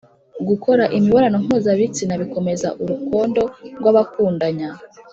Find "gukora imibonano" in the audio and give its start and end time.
0.47-1.37